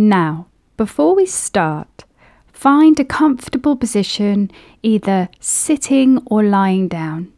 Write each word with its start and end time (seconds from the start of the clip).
Now, 0.00 0.46
before 0.76 1.16
we 1.16 1.26
start, 1.26 2.04
find 2.52 3.00
a 3.00 3.04
comfortable 3.04 3.74
position, 3.74 4.48
either 4.80 5.28
sitting 5.40 6.22
or 6.26 6.44
lying 6.44 6.86
down. 6.86 7.32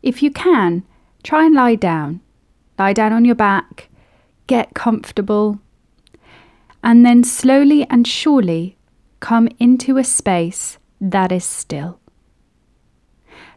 If 0.00 0.22
you 0.22 0.30
can, 0.30 0.84
try 1.24 1.46
and 1.46 1.56
lie 1.56 1.74
down. 1.74 2.20
Lie 2.78 2.92
down 2.92 3.12
on 3.12 3.24
your 3.24 3.34
back, 3.34 3.88
get 4.46 4.72
comfortable, 4.72 5.58
and 6.84 7.04
then 7.04 7.24
slowly 7.24 7.84
and 7.90 8.06
surely 8.06 8.78
come 9.18 9.48
into 9.58 9.98
a 9.98 10.04
space 10.04 10.78
that 11.00 11.32
is 11.32 11.44
still, 11.44 11.98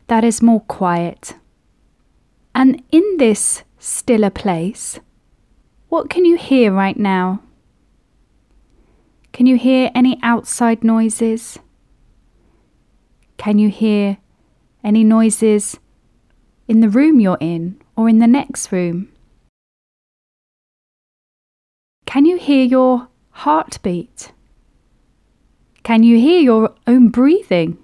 that 0.08 0.24
is 0.24 0.42
more 0.42 0.62
quiet. 0.62 1.36
And 2.56 2.82
in 2.92 3.18
this 3.18 3.62
stiller 3.78 4.32
place, 4.32 5.00
what 5.94 6.10
can 6.10 6.26
you 6.26 6.36
hear 6.36 6.72
right 6.72 6.98
now? 6.98 7.40
Can 9.32 9.46
you 9.46 9.58
hear 9.58 9.92
any 9.94 10.18
outside 10.24 10.84
noises? 10.84 11.60
Can 13.38 13.60
you 13.60 13.70
hear 13.70 14.18
any 14.84 15.04
noises 15.04 15.78
in 16.68 16.80
the 16.80 16.90
room 16.90 17.20
you're 17.20 17.38
in 17.40 17.80
or 17.96 18.10
in 18.10 18.18
the 18.18 18.26
next 18.26 18.72
room? 18.72 19.10
Can 22.08 22.26
you 22.26 22.40
hear 22.40 22.66
your 22.66 23.10
heartbeat? 23.30 24.32
Can 25.84 26.02
you 26.02 26.18
hear 26.18 26.42
your 26.42 26.74
own 26.88 27.10
breathing? 27.10 27.78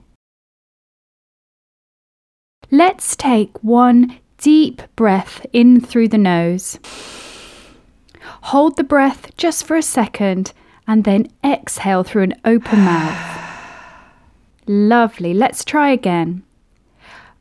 Let's 2.72 3.16
take 3.16 3.64
one 3.64 4.18
deep 4.40 4.82
breath 4.96 5.46
in 5.54 5.80
through 5.80 6.08
the 6.08 6.18
nose. 6.18 6.80
Hold 8.44 8.78
the 8.78 8.84
breath 8.84 9.36
just 9.38 9.66
for 9.66 9.76
a 9.76 9.82
second 9.82 10.54
and 10.88 11.04
then 11.04 11.28
exhale 11.44 12.04
through 12.04 12.24
an 12.24 12.36
open 12.46 12.80
mouth. 12.80 13.40
Lovely. 14.68 15.34
Let's 15.34 15.64
try 15.66 15.92
again. 15.92 16.44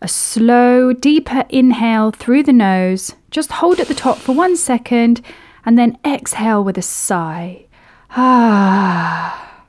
A 0.00 0.08
slow, 0.08 0.92
deeper 0.92 1.44
inhale 1.48 2.10
through 2.10 2.42
the 2.42 2.52
nose. 2.52 3.14
Just 3.30 3.52
hold 3.52 3.80
at 3.80 3.88
the 3.88 3.94
top 3.94 4.18
for 4.18 4.34
one 4.34 4.56
second 4.56 5.20
and 5.64 5.78
then 5.78 5.98
exhale 6.04 6.62
with 6.62 6.78
a 6.78 6.82
sigh. 6.82 7.66
Ah. 8.10 9.64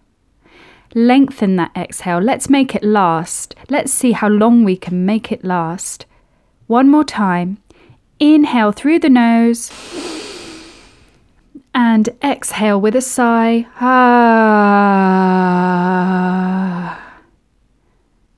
Lengthen 0.96 1.56
that 1.58 1.72
exhale. 1.76 2.20
Let's 2.20 2.50
make 2.50 2.76
it 2.76 2.84
last. 2.84 3.56
Let's 3.70 3.94
see 3.94 4.12
how 4.12 4.28
long 4.28 4.64
we 4.64 4.76
can 4.76 5.06
make 5.06 5.32
it 5.32 5.44
last. 5.44 6.06
One 6.68 6.90
more 6.90 7.04
time. 7.04 7.60
Inhale 8.20 8.72
through 8.72 9.00
the 9.00 9.10
nose 9.10 9.70
and 11.74 12.10
exhale 12.24 12.80
with 12.80 12.96
a 12.96 13.02
sigh. 13.02 13.68
Ah. 13.80 14.00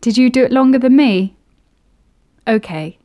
Did 0.02 0.18
you 0.18 0.30
do 0.30 0.44
it 0.44 0.52
longer 0.52 0.80
than 0.80 0.96
me? 0.96 1.36
Okay. 2.48 2.98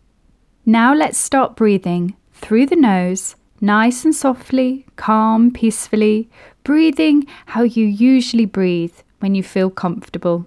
Now 0.65 0.95
let's 0.95 1.19
start 1.19 1.55
breathing 1.57 2.17
through 2.33 2.67
the 2.67 2.77
nose, 2.77 3.37
nice 3.61 4.05
and 4.05 4.15
softly, 4.15 4.87
calm, 4.97 5.51
peacefully, 5.51 6.29
breathing 6.65 7.27
how 7.47 7.63
you 7.63 7.87
usually 7.87 8.47
breathe 8.47 8.95
when 9.21 9.35
you 9.35 9.43
feel 9.43 9.71
comfortable. 9.71 10.47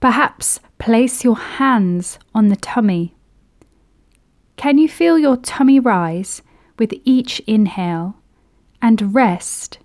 Perhaps 0.00 0.60
place 0.78 1.24
your 1.24 1.36
hands 1.36 2.18
on 2.34 2.48
the 2.48 2.56
tummy. 2.56 3.14
Can 4.56 4.78
you 4.78 4.88
feel 4.88 5.18
your 5.18 5.36
tummy 5.36 5.80
rise 5.80 6.42
with 6.78 6.94
each 7.04 7.40
inhale 7.46 8.16
and 8.84 9.14
rest 9.14 9.78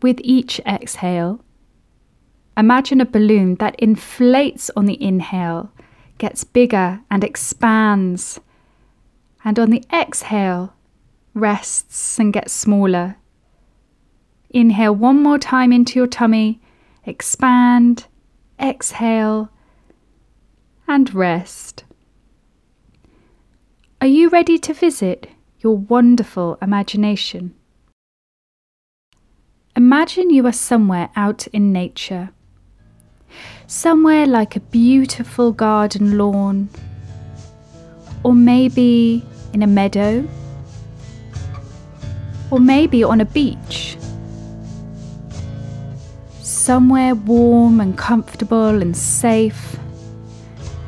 with 0.00 0.18
each 0.24 0.58
exhale? 0.60 1.44
Imagine 2.56 3.02
a 3.02 3.04
balloon 3.04 3.56
that 3.56 3.76
inflates 3.78 4.70
on 4.74 4.86
the 4.86 5.00
inhale, 5.00 5.70
gets 6.16 6.42
bigger 6.42 7.02
and 7.10 7.22
expands, 7.22 8.40
and 9.44 9.58
on 9.58 9.68
the 9.68 9.84
exhale, 9.92 10.72
rests 11.34 12.18
and 12.18 12.32
gets 12.32 12.54
smaller. 12.54 13.16
Inhale 14.48 14.94
one 14.94 15.22
more 15.22 15.38
time 15.38 15.70
into 15.70 15.98
your 15.98 16.06
tummy 16.06 16.58
expand, 17.04 18.06
exhale, 18.58 19.50
and 20.88 21.14
rest. 21.14 21.84
Are 24.00 24.06
you 24.06 24.30
ready 24.30 24.58
to 24.58 24.72
visit 24.72 25.28
your 25.60 25.76
wonderful 25.76 26.56
imagination? 26.62 27.54
Imagine 29.76 30.30
you 30.30 30.46
are 30.46 30.54
somewhere 30.54 31.10
out 31.16 31.46
in 31.48 31.70
nature, 31.70 32.30
somewhere 33.66 34.26
like 34.26 34.56
a 34.56 34.60
beautiful 34.60 35.52
garden 35.52 36.16
lawn, 36.16 36.70
or 38.22 38.32
maybe 38.32 39.22
in 39.52 39.62
a 39.62 39.66
meadow, 39.66 40.26
or 42.50 42.58
maybe 42.58 43.04
on 43.04 43.20
a 43.20 43.26
beach. 43.26 43.98
Somewhere 46.40 47.14
warm 47.14 47.78
and 47.78 47.98
comfortable 47.98 48.80
and 48.80 48.96
safe. 48.96 49.76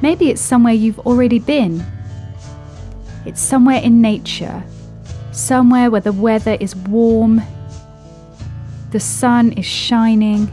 Maybe 0.01 0.31
it's 0.31 0.41
somewhere 0.41 0.73
you've 0.73 1.01
already 1.01 1.41
been. 1.41 1.85
It's 3.27 3.43
somewhere 3.43 3.83
in 3.83 4.01
nature, 4.01 4.65
somewhere 5.31 5.91
where 5.91 6.01
the 6.01 6.13
weather 6.13 6.57
is 6.59 6.75
warm, 6.75 7.43
the 8.91 9.01
sun 9.01 9.53
is 9.53 9.67
shining, 9.67 10.51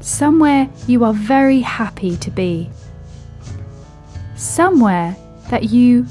somewhere 0.00 0.68
you 0.86 1.04
are 1.04 1.14
very 1.14 1.60
happy 1.60 2.16
to 2.18 2.30
be, 2.30 2.68
somewhere 4.36 5.16
that 5.48 5.64
you 5.64 6.06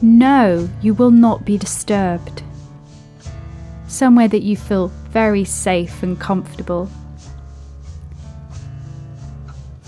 know 0.00 0.68
you 0.80 0.94
will 0.94 1.10
not 1.10 1.44
be 1.44 1.58
disturbed, 1.58 2.42
somewhere 3.86 4.28
that 4.28 4.42
you 4.42 4.56
feel 4.56 4.88
very 5.10 5.44
safe 5.44 6.02
and 6.02 6.18
comfortable. 6.18 6.88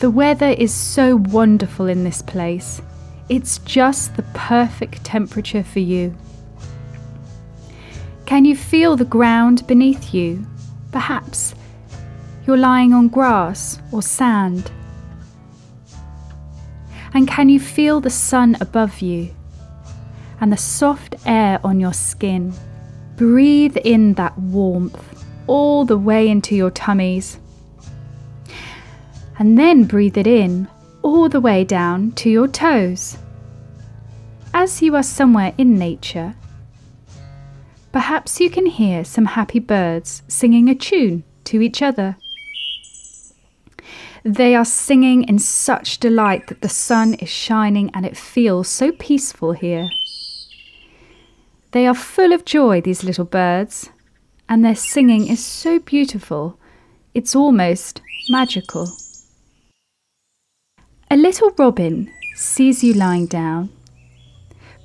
The 0.01 0.11
weather 0.11 0.49
is 0.49 0.73
so 0.73 1.17
wonderful 1.17 1.87
in 1.87 2.05
this 2.05 2.23
place. 2.23 2.81
It's 3.29 3.59
just 3.59 4.17
the 4.17 4.23
perfect 4.35 5.05
temperature 5.05 5.63
for 5.63 5.81
you. 5.81 6.15
Can 8.31 8.45
you 8.45 8.55
feel 8.55 8.97
the 8.97 9.05
ground 9.05 9.67
beneath 9.67 10.15
you? 10.15 10.47
Perhaps 10.93 11.53
you're 12.47 12.57
lying 12.57 12.93
on 12.93 13.09
grass 13.09 13.81
or 13.91 14.03
sand. 14.03 14.71
And 17.13 17.27
can 17.27 17.49
you 17.49 17.59
feel 17.59 18.01
the 18.01 18.09
sun 18.09 18.57
above 18.61 19.01
you 19.01 19.35
and 20.41 20.53
the 20.53 20.57
soft 20.57 21.17
air 21.27 21.59
on 21.65 21.81
your 21.81 21.93
skin? 21.93 22.55
Breathe 23.17 23.77
in 23.79 24.15
that 24.15 24.39
warmth 24.39 25.25
all 25.49 25.85
the 25.85 25.99
way 25.99 26.29
into 26.29 26.55
your 26.55 26.71
tummies. 26.71 27.37
And 29.41 29.59
then 29.59 29.83
breathe 29.83 30.17
it 30.17 30.29
in 30.29 30.69
all 31.03 31.29
the 31.29 31.41
way 31.41 31.65
down 31.65 32.13
to 32.13 32.31
your 32.31 32.47
toes. 32.47 33.19
As 34.55 34.81
you 34.81 34.95
are 34.95 35.03
somewhere 35.03 35.53
in 35.59 35.77
nature, 35.77 36.37
perhaps 37.93 38.41
you 38.41 38.51
can 38.51 38.67
hear 38.67 39.05
some 39.05 39.27
happy 39.27 39.59
birds 39.59 40.23
singing 40.29 40.69
a 40.69 40.75
tune 40.75 41.25
to 41.45 41.61
each 41.61 41.83
other. 41.83 42.17
They 44.23 44.55
are 44.55 44.65
singing 44.65 45.25
in 45.25 45.39
such 45.39 45.99
delight 45.99 46.49
that 46.49 46.61
the 46.61 46.69
sun 46.69 47.15
is 47.15 47.31
shining 47.31 47.91
and 47.95 48.05
it 48.05 48.17
feels 48.17 48.69
so 48.69 48.93
peaceful 48.93 49.53
here. 49.53 49.89
They 51.73 51.87
are 51.87 51.95
full 51.95 52.33
of 52.33 52.45
joy, 52.45 52.81
these 52.81 53.05
little 53.05 53.25
birds, 53.25 53.89
and 54.49 54.65
their 54.65 54.75
singing 54.75 55.29
is 55.29 55.45
so 55.45 55.79
beautiful, 55.79 56.59
it's 57.15 57.35
almost 57.35 58.03
magical. 58.29 58.89
A 61.11 61.17
little 61.17 61.51
robin 61.59 62.13
sees 62.35 62.85
you 62.85 62.93
lying 62.93 63.27
down, 63.27 63.71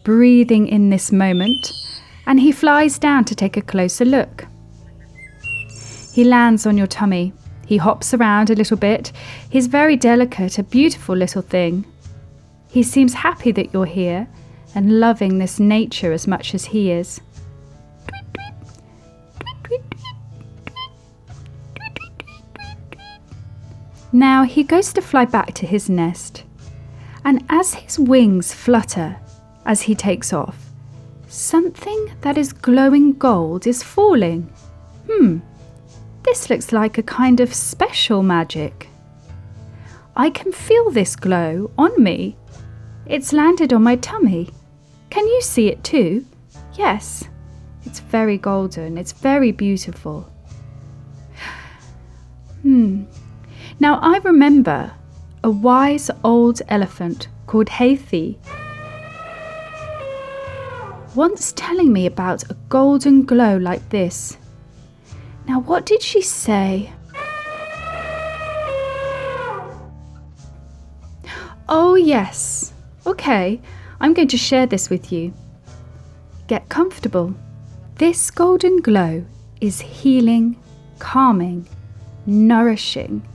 breathing 0.04 0.68
in 0.68 0.92
this 0.92 1.12
moment, 1.12 1.74
and 2.27 2.39
he 2.39 2.51
flies 2.51 3.00
down 3.00 3.25
to 3.25 3.36
take 3.36 3.57
a 3.57 3.62
closer 3.62 4.06
look. 4.06 4.45
He 6.13 6.24
lands 6.24 6.66
on 6.66 6.77
your 6.77 6.88
tummy. 6.88 7.33
He 7.66 7.77
hops 7.77 8.13
around 8.13 8.50
a 8.50 8.56
little 8.56 8.77
bit. 8.77 9.12
He's 9.50 9.68
very 9.68 9.95
delicate, 9.98 10.57
a 10.57 10.63
beautiful 10.63 11.16
little 11.16 11.42
thing. 11.42 11.86
He 12.69 12.83
seems 12.83 13.13
happy 13.13 13.51
that 13.51 13.74
you're 13.74 13.86
here 13.86 14.27
and 14.75 15.00
loving 15.00 15.38
this 15.38 15.60
nature 15.60 16.12
as 16.12 16.27
much 16.27 16.54
as 16.54 16.66
he 16.66 16.92
is. 16.92 17.22
Now 24.12 24.44
he 24.44 24.63
goes 24.63 24.94
to 24.94 25.01
fly 25.01 25.25
back 25.25 25.54
to 25.56 25.66
his 25.66 25.89
nest, 25.89 26.44
and 27.25 27.44
as 27.50 27.74
his 27.74 28.00
wings 28.00 28.54
flutter 28.54 29.18
as 29.66 29.81
he 29.81 29.95
takes 29.95 30.31
off, 30.31 30.65
Something 31.36 32.14
that 32.22 32.38
is 32.38 32.54
glowing 32.54 33.12
gold 33.12 33.68
is 33.68 33.84
falling. 33.84 34.44
Hmm, 35.12 35.40
this 36.24 36.50
looks 36.50 36.72
like 36.72 36.98
a 36.98 37.04
kind 37.04 37.42
of 37.42 37.54
special 37.54 38.24
magic. 38.24 38.88
I 40.16 40.30
can 40.30 40.54
feel 40.54 40.90
this 40.92 41.18
glow 41.18 41.72
on 41.78 42.02
me. 42.02 42.38
It's 43.06 43.34
landed 43.34 43.74
on 43.74 43.84
my 43.84 43.98
tummy. 43.98 44.50
Can 45.10 45.28
you 45.28 45.42
see 45.42 45.68
it 45.68 45.84
too? 45.84 46.26
Yes. 46.76 47.26
It's 47.84 48.00
very 48.00 48.38
golden. 48.38 48.98
It's 48.98 49.12
very 49.12 49.52
beautiful. 49.52 50.31
Hmm. 52.62 53.04
Now 53.81 54.00
I 54.02 54.20
remember 54.20 54.94
a 55.44 55.50
wise 55.52 56.10
old 56.24 56.62
elephant 56.70 57.28
called 57.46 57.68
Hathi 57.68 58.40
once 61.16 61.54
telling 61.54 61.94
me 61.94 62.06
about 62.06 62.44
a 62.50 62.58
golden 62.70 63.24
glow 63.24 63.58
like 63.58 63.88
this. 63.90 64.38
Now, 65.48 65.62
what 65.62 65.86
did 65.86 66.02
she 66.02 66.22
say? 66.22 66.92
Oh, 71.70 71.96
yes. 71.96 72.74
Okay, 73.08 73.62
I'm 74.00 74.14
going 74.14 74.28
to 74.28 74.38
share 74.38 74.66
this 74.66 74.90
with 74.90 75.12
you. 75.12 75.34
Get 76.48 76.70
comfortable. 76.70 77.34
This 77.96 78.30
golden 78.30 78.82
glow 78.82 79.26
is 79.62 79.80
healing, 79.80 80.58
calming, 81.00 81.68
nourishing, 82.26 83.26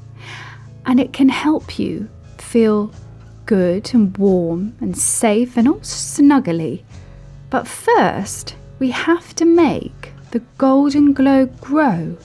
and 0.87 1.01
it 1.01 1.13
can 1.13 1.29
help 1.29 1.79
you 1.79 2.09
feel 2.39 2.93
good 3.47 3.93
and 3.95 4.17
warm 4.19 4.77
and 4.81 4.97
safe 4.97 5.57
and 5.57 5.67
all 5.67 5.81
snuggly. 5.81 6.85
But 7.51 7.67
first, 7.67 8.55
we 8.79 8.91
have 8.91 9.35
to 9.37 9.45
make 9.45 10.13
the 10.31 10.39
golden 10.57 11.13
glow 11.13 11.47
grow. 11.47 12.17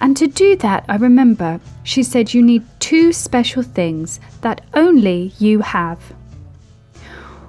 And 0.00 0.16
to 0.16 0.26
do 0.26 0.54
that, 0.56 0.84
I 0.88 0.96
remember 0.96 1.60
she 1.82 2.02
said 2.02 2.32
you 2.32 2.42
need 2.42 2.62
two 2.78 3.12
special 3.12 3.62
things 3.62 4.20
that 4.42 4.60
only 4.74 5.32
you 5.38 5.60
have. 5.60 5.98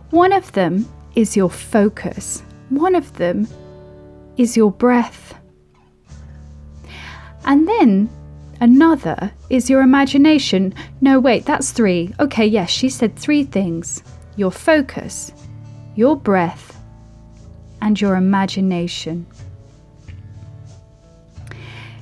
One 0.10 0.34
of 0.34 0.52
them 0.54 0.88
is 1.16 1.38
your 1.38 1.50
focus, 1.50 2.42
one 2.70 2.96
of 2.96 3.14
them 3.14 3.48
is 4.38 4.58
your 4.58 4.72
breath. 4.72 5.36
And 7.46 7.68
then 7.68 8.10
another 8.62 9.32
is 9.50 9.70
your 9.70 9.82
imagination. 9.82 10.74
No, 11.02 11.20
wait, 11.20 11.46
that's 11.46 11.72
three. 11.72 12.14
Okay, 12.20 12.46
yes, 12.46 12.70
she 12.70 12.90
said 12.90 13.16
three 13.16 13.44
things 13.44 14.04
your 14.36 14.52
focus, 14.52 15.34
your 16.00 16.16
breath, 16.16 16.82
and 17.82 18.00
your 18.00 18.16
imagination. 18.16 19.28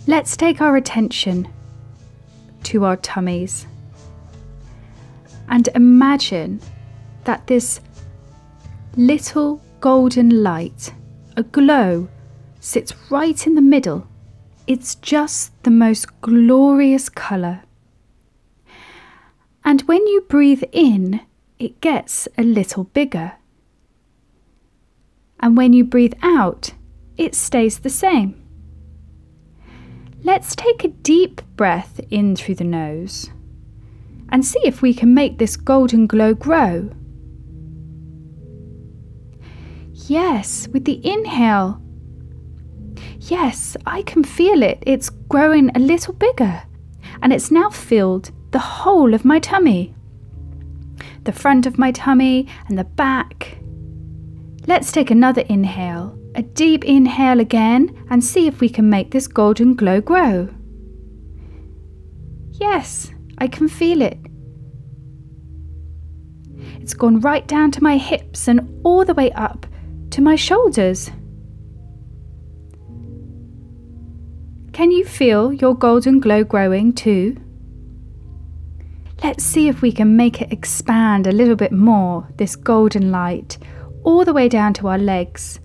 Let's 0.06 0.38
take 0.38 0.62
our 0.62 0.76
attention 0.76 1.48
to 2.66 2.86
our 2.86 2.98
tummies 2.98 3.66
and 5.50 5.68
imagine 5.74 6.62
that 7.24 7.48
this 7.48 7.82
little 8.96 9.64
golden 9.80 10.44
light, 10.44 10.94
a 11.36 11.42
glow, 11.42 12.08
sits 12.60 12.94
right 13.10 13.48
in 13.48 13.56
the 13.56 13.64
middle. 13.64 14.08
It's 14.68 14.94
just 14.94 15.64
the 15.64 15.72
most 15.72 16.22
glorious 16.22 17.10
colour. 17.10 17.64
And 19.66 19.82
when 19.88 20.06
you 20.06 20.22
breathe 20.30 20.66
in, 20.72 21.22
it 21.58 21.82
gets 21.82 22.28
a 22.38 22.44
little 22.44 22.84
bigger. 22.84 23.34
And 25.40 25.56
when 25.56 25.74
you 25.74 25.84
breathe 25.84 26.16
out, 26.22 26.72
it 27.18 27.36
stays 27.36 27.80
the 27.80 27.90
same. 27.90 28.42
Let's 30.24 30.56
take 30.56 30.84
a 30.84 30.90
deep 30.90 31.42
breath 31.56 32.00
in 32.10 32.36
through 32.36 32.56
the 32.56 32.64
nose 32.64 33.30
and 34.30 34.46
see 34.46 34.60
if 34.64 34.82
we 34.82 34.94
can 34.94 35.14
make 35.14 35.38
this 35.38 35.56
golden 35.56 36.08
glow 36.08 36.34
grow. 36.34 36.90
Yes, 39.94 40.68
with 40.70 40.86
the 40.86 41.00
inhale. 41.06 41.82
Yes, 43.20 43.78
I 43.86 44.02
can 44.04 44.24
feel 44.24 44.64
it. 44.64 44.82
It's 44.86 45.10
growing 45.10 45.70
a 45.76 45.80
little 45.80 46.14
bigger 46.14 46.64
and 47.22 47.34
it's 47.34 47.52
now 47.52 47.70
filled 47.70 48.32
the 48.52 48.60
whole 48.60 49.14
of 49.14 49.26
my 49.26 49.40
tummy. 49.40 49.94
The 51.24 51.32
front 51.32 51.66
of 51.66 51.78
my 51.78 51.92
tummy 51.92 52.48
and 52.68 52.78
the 52.78 52.84
back. 52.84 53.58
Let's 54.68 54.92
take 54.92 55.10
another 55.10 55.42
inhale 55.50 56.18
a 56.38 56.44
deep 56.44 56.86
inhale 56.86 57.40
again 57.40 58.06
and 58.12 58.24
see 58.24 58.46
if 58.46 58.62
we 58.62 58.70
can 58.70 58.88
make 58.90 59.10
this 59.10 59.28
golden 59.28 59.74
glow 59.74 60.00
grow. 60.00 60.48
Yes, 62.52 63.12
I 63.40 63.48
can 63.48 63.68
feel 63.68 64.04
it. 64.04 64.20
It's 66.80 66.94
gone 66.94 67.22
right 67.22 67.46
down 67.48 67.72
to 67.72 67.84
my 67.84 67.98
hips 67.98 68.48
and 68.48 68.80
all 68.84 69.04
the 69.04 69.16
way 69.16 69.32
up 69.32 69.66
to 70.12 70.22
my 70.22 70.36
shoulders. 70.36 71.10
Can 74.74 74.92
you 74.92 75.04
feel 75.04 75.52
your 75.52 75.74
golden 75.74 76.20
glow 76.20 76.44
growing 76.44 76.94
too? 76.94 77.36
Let's 79.24 79.44
see 79.44 79.68
if 79.68 79.82
we 79.82 79.92
can 79.92 80.16
make 80.16 80.40
it 80.40 80.54
expand 80.54 81.26
a 81.26 81.32
little 81.32 81.56
bit 81.56 81.72
more, 81.72 82.28
this 82.38 82.56
golden 82.56 83.10
light, 83.10 83.58
all 84.08 84.24
the 84.26 84.38
way 84.40 84.48
down 84.50 84.74
to 84.74 84.88
our 84.88 84.98
legs 84.98 85.60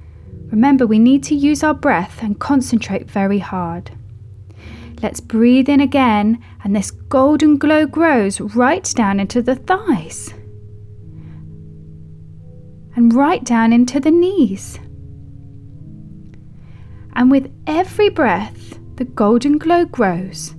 Remember, 0.53 0.87
we 0.87 0.99
need 0.99 1.23
to 1.25 1.35
use 1.35 1.62
our 1.62 1.73
breath 1.73 2.23
and 2.23 2.39
concentrate 2.39 3.11
very 3.11 3.39
hard. 3.39 3.91
Let's 5.03 5.19
breathe 5.19 5.71
in 5.71 5.81
again, 5.81 6.44
and 6.62 6.77
this 6.77 6.91
golden 6.91 7.56
glow 7.56 7.87
grows 7.87 8.39
right 8.39 8.85
down 8.94 9.19
into 9.19 9.41
the 9.41 9.55
thighs 9.55 10.35
and 12.94 13.15
right 13.15 13.43
down 13.43 13.73
into 13.73 13.99
the 13.99 14.11
knees. 14.11 14.79
And 17.15 17.31
with 17.31 17.50
every 17.67 18.11
breath, 18.11 18.79
the 18.97 19.05
golden 19.05 19.56
glow 19.56 19.87
grows 19.87 20.55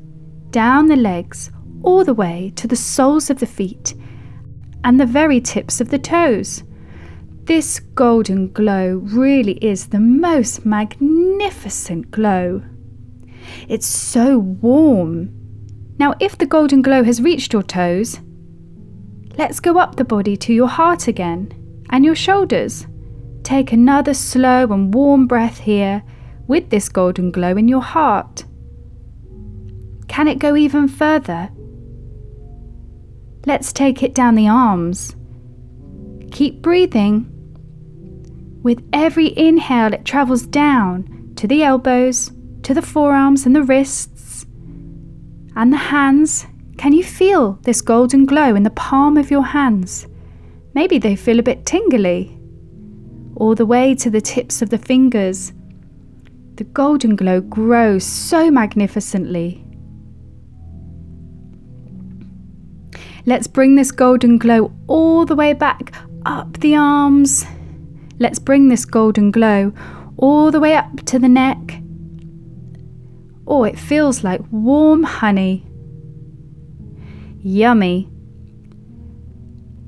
down 0.49 0.87
the 0.87 0.95
legs 0.95 1.51
all 1.83 2.03
the 2.03 2.15
way 2.15 2.51
to 2.55 2.67
the 2.67 2.75
soles 2.75 3.29
of 3.29 3.39
the 3.39 3.45
feet 3.45 3.93
and 4.83 4.99
the 4.99 5.05
very 5.05 5.39
tips 5.39 5.79
of 5.79 5.89
the 5.89 5.99
toes. 5.99 6.63
This 7.45 7.81
golden 7.81 8.53
glow 8.53 9.01
really 9.03 9.53
is 9.61 9.87
the 9.87 9.99
most 9.99 10.65
magnificent 10.65 12.09
glow. 12.09 12.63
It's 13.67 13.85
so 13.85 14.37
warm. 14.37 15.29
Now, 15.99 16.13
if 16.21 16.37
the 16.37 16.45
golden 16.45 16.81
glow 16.81 17.03
has 17.03 17.21
reached 17.21 17.51
your 17.51 17.63
toes, 17.63 18.21
let's 19.37 19.59
go 19.59 19.77
up 19.77 19.97
the 19.97 20.05
body 20.05 20.37
to 20.37 20.53
your 20.53 20.69
heart 20.69 21.09
again 21.09 21.51
and 21.89 22.05
your 22.05 22.15
shoulders. 22.15 22.87
Take 23.43 23.73
another 23.73 24.13
slow 24.13 24.71
and 24.71 24.93
warm 24.93 25.27
breath 25.27 25.59
here 25.59 26.01
with 26.47 26.69
this 26.69 26.87
golden 26.87 27.29
glow 27.29 27.57
in 27.57 27.67
your 27.67 27.81
heart. 27.81 28.45
Can 30.07 30.29
it 30.29 30.39
go 30.39 30.55
even 30.55 30.87
further? 30.87 31.49
Let's 33.45 33.73
take 33.73 34.01
it 34.01 34.15
down 34.15 34.35
the 34.35 34.47
arms. 34.47 35.17
Keep 36.31 36.61
breathing. 36.61 37.29
With 38.63 38.81
every 38.93 39.37
inhale, 39.37 39.93
it 39.93 40.05
travels 40.05 40.45
down 40.45 41.33
to 41.35 41.47
the 41.47 41.63
elbows, 41.63 42.31
to 42.63 42.73
the 42.73 42.81
forearms 42.81 43.45
and 43.45 43.53
the 43.53 43.61
wrists, 43.61 44.45
and 45.53 45.73
the 45.73 45.77
hands. 45.77 46.47
Can 46.77 46.93
you 46.93 47.03
feel 47.03 47.59
this 47.63 47.81
golden 47.81 48.25
glow 48.25 48.55
in 48.55 48.63
the 48.63 48.69
palm 48.69 49.17
of 49.17 49.29
your 49.29 49.43
hands? 49.43 50.07
Maybe 50.73 50.97
they 50.97 51.17
feel 51.17 51.39
a 51.39 51.43
bit 51.43 51.65
tingly. 51.65 52.39
All 53.35 53.53
the 53.53 53.65
way 53.65 53.95
to 53.95 54.09
the 54.09 54.21
tips 54.21 54.61
of 54.61 54.69
the 54.69 54.77
fingers. 54.77 55.51
The 56.55 56.63
golden 56.63 57.17
glow 57.17 57.41
grows 57.41 58.05
so 58.05 58.49
magnificently. 58.49 59.61
Let's 63.25 63.47
bring 63.47 63.75
this 63.75 63.91
golden 63.91 64.37
glow 64.37 64.71
all 64.87 65.25
the 65.25 65.35
way 65.35 65.51
back 65.51 65.93
up 66.25 66.59
the 66.59 66.77
arms 66.77 67.45
Let's 68.19 68.39
bring 68.39 68.67
this 68.67 68.85
golden 68.85 69.31
glow 69.31 69.73
all 70.17 70.51
the 70.51 70.59
way 70.59 70.75
up 70.75 71.01
to 71.05 71.19
the 71.19 71.29
neck. 71.29 71.81
Oh, 73.45 73.63
it 73.63 73.77
feels 73.77 74.23
like 74.23 74.41
warm 74.51 75.03
honey. 75.03 75.65
Yummy. 77.41 78.09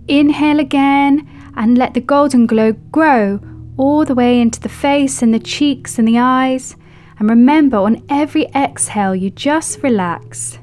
Inhale 0.08 0.60
again 0.60 1.28
and 1.56 1.78
let 1.78 1.94
the 1.94 2.02
golden 2.02 2.46
glow 2.48 2.74
grow 2.74 3.40
all 3.78 4.06
the 4.06 4.16
way 4.16 4.40
into 4.40 4.60
the 4.60 4.70
face 4.70 5.22
and 5.22 5.34
the 5.34 5.40
cheeks 5.40 5.98
and 5.98 6.08
the 6.08 6.20
eyes. 6.20 6.76
And 7.18 7.30
remember, 7.30 7.78
on 7.78 8.04
every 8.10 8.46
exhale, 8.48 9.16
you 9.16 9.30
just 9.30 9.82
relax. 9.82 10.60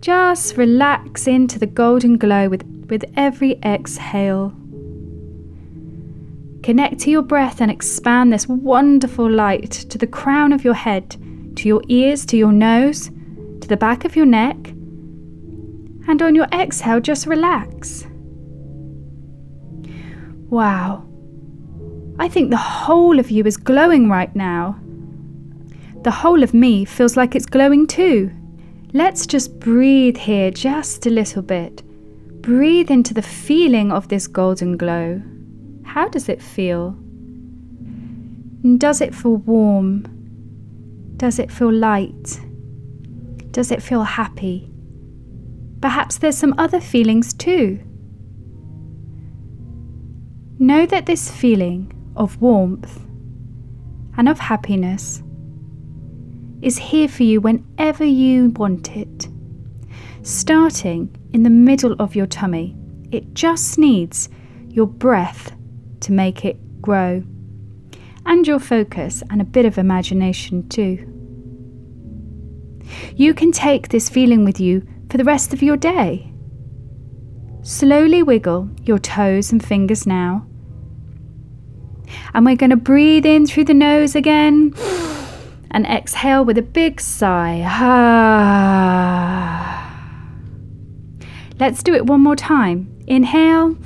Just 0.00 0.56
relax 0.56 1.26
into 1.26 1.58
the 1.58 1.66
golden 1.66 2.16
glow 2.16 2.48
with, 2.48 2.64
with 2.88 3.04
every 3.16 3.58
exhale. 3.62 4.57
Connect 6.68 7.00
to 7.00 7.10
your 7.10 7.22
breath 7.22 7.62
and 7.62 7.70
expand 7.70 8.30
this 8.30 8.46
wonderful 8.46 9.30
light 9.30 9.70
to 9.70 9.96
the 9.96 10.06
crown 10.06 10.52
of 10.52 10.64
your 10.64 10.74
head, 10.74 11.16
to 11.56 11.66
your 11.66 11.82
ears, 11.88 12.26
to 12.26 12.36
your 12.36 12.52
nose, 12.52 13.06
to 13.62 13.68
the 13.68 13.76
back 13.78 14.04
of 14.04 14.14
your 14.14 14.26
neck. 14.26 14.54
And 16.06 16.20
on 16.20 16.34
your 16.34 16.44
exhale, 16.52 17.00
just 17.00 17.26
relax. 17.26 18.06
Wow. 20.50 21.08
I 22.18 22.28
think 22.28 22.50
the 22.50 22.58
whole 22.58 23.18
of 23.18 23.30
you 23.30 23.46
is 23.46 23.56
glowing 23.56 24.10
right 24.10 24.36
now. 24.36 24.78
The 26.02 26.10
whole 26.10 26.42
of 26.42 26.52
me 26.52 26.84
feels 26.84 27.16
like 27.16 27.34
it's 27.34 27.46
glowing 27.46 27.86
too. 27.86 28.30
Let's 28.92 29.26
just 29.26 29.58
breathe 29.58 30.18
here 30.18 30.50
just 30.50 31.06
a 31.06 31.10
little 31.10 31.40
bit. 31.40 31.82
Breathe 32.42 32.90
into 32.90 33.14
the 33.14 33.22
feeling 33.22 33.90
of 33.90 34.08
this 34.08 34.26
golden 34.26 34.76
glow. 34.76 35.22
How 35.88 36.06
does 36.06 36.28
it 36.28 36.42
feel? 36.42 36.90
Does 38.76 39.00
it 39.00 39.14
feel 39.14 39.38
warm? 39.38 40.04
Does 41.16 41.38
it 41.38 41.50
feel 41.50 41.72
light? 41.72 42.40
Does 43.52 43.70
it 43.70 43.82
feel 43.82 44.02
happy? 44.02 44.70
Perhaps 45.80 46.18
there's 46.18 46.36
some 46.36 46.54
other 46.58 46.78
feelings 46.78 47.32
too. 47.32 47.80
Know 50.58 50.84
that 50.84 51.06
this 51.06 51.30
feeling 51.30 51.90
of 52.16 52.38
warmth 52.40 53.00
and 54.18 54.28
of 54.28 54.38
happiness 54.38 55.22
is 56.60 56.76
here 56.76 57.08
for 57.08 57.22
you 57.22 57.40
whenever 57.40 58.04
you 58.04 58.50
want 58.50 58.94
it. 58.94 59.28
Starting 60.22 61.16
in 61.32 61.44
the 61.44 61.50
middle 61.50 61.94
of 61.98 62.14
your 62.14 62.26
tummy, 62.26 62.76
it 63.10 63.32
just 63.32 63.78
needs 63.78 64.28
your 64.68 64.86
breath 64.86 65.54
to 66.00 66.12
make 66.12 66.44
it 66.44 66.80
grow, 66.80 67.22
and 68.26 68.46
your 68.46 68.58
focus 68.58 69.22
and 69.30 69.40
a 69.40 69.44
bit 69.44 69.64
of 69.64 69.78
imagination 69.78 70.68
too. 70.68 71.14
You 73.16 73.34
can 73.34 73.52
take 73.52 73.88
this 73.88 74.08
feeling 74.08 74.44
with 74.44 74.60
you 74.60 74.86
for 75.10 75.16
the 75.16 75.24
rest 75.24 75.52
of 75.52 75.62
your 75.62 75.76
day. 75.76 76.32
Slowly 77.62 78.22
wiggle 78.22 78.70
your 78.84 78.98
toes 78.98 79.52
and 79.52 79.64
fingers 79.64 80.06
now. 80.06 80.46
And 82.32 82.46
we're 82.46 82.56
going 82.56 82.70
to 82.70 82.76
breathe 82.76 83.26
in 83.26 83.46
through 83.46 83.64
the 83.64 83.74
nose 83.74 84.14
again 84.14 84.74
and 85.70 85.86
exhale 85.86 86.44
with 86.44 86.56
a 86.56 86.62
big 86.62 87.00
sigh. 87.00 87.58
Let's 91.58 91.82
do 91.82 91.94
it 91.94 92.06
one 92.06 92.20
more 92.20 92.36
time. 92.36 92.94
Inhale, 93.06 93.76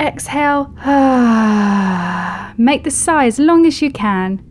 exhale. 0.00 0.66
Make 2.58 2.84
the 2.84 2.90
sigh 2.90 3.26
as 3.26 3.38
long 3.38 3.66
as 3.66 3.82
you 3.82 3.90
can. 3.90 4.44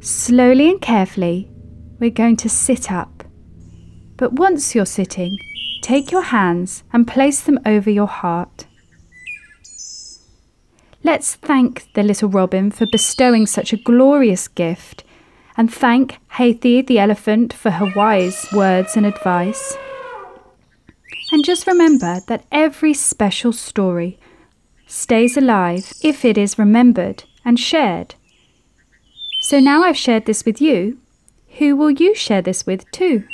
Slowly 0.00 0.70
and 0.70 0.80
carefully, 0.80 1.50
we're 1.98 2.10
going 2.10 2.36
to 2.36 2.48
sit 2.48 2.92
up. 2.92 3.24
But 4.16 4.34
once 4.34 4.74
you're 4.74 4.86
sitting, 4.86 5.38
take 5.82 6.10
your 6.10 6.22
hands 6.22 6.84
and 6.92 7.08
place 7.08 7.40
them 7.40 7.58
over 7.66 7.90
your 7.90 8.06
heart. 8.06 8.66
Let's 11.02 11.36
thank 11.36 11.92
the 11.94 12.02
little 12.02 12.28
robin 12.28 12.70
for 12.70 12.86
bestowing 12.90 13.46
such 13.46 13.72
a 13.72 13.76
glorious 13.76 14.48
gift, 14.48 15.04
and 15.56 15.72
thank 15.72 16.18
Hathi 16.28 16.82
the 16.82 16.98
elephant 16.98 17.52
for 17.52 17.70
her 17.70 17.92
wise 17.94 18.46
words 18.52 18.96
and 18.96 19.06
advice. 19.06 19.76
And 21.32 21.44
just 21.44 21.66
remember 21.66 22.20
that 22.28 22.44
every 22.50 22.94
special 22.94 23.52
story 23.52 24.18
stays 24.86 25.36
alive 25.36 25.92
if 26.02 26.24
it 26.24 26.38
is 26.38 26.58
remembered 26.58 27.24
and 27.44 27.58
shared. 27.58 28.14
So 29.40 29.60
now 29.60 29.82
I've 29.82 29.96
shared 29.96 30.26
this 30.26 30.44
with 30.44 30.60
you, 30.60 30.98
who 31.58 31.76
will 31.76 31.90
you 31.90 32.14
share 32.14 32.42
this 32.42 32.66
with 32.66 32.90
too? 32.90 33.24